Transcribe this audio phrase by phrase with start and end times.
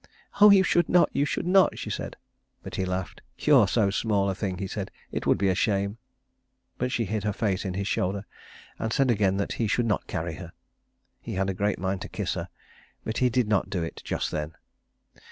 [0.41, 2.17] "Oh, you should not, you should not," she said;
[2.63, 3.21] but he laughed.
[3.37, 5.99] "You are so small a thing," he said, "it would be a shame."
[6.79, 8.25] But she hid her face in his shoulder
[8.79, 10.53] and said again that he should not carry her.
[11.19, 12.49] He had a great mind to kiss her,
[13.03, 14.53] but he did not do it just then.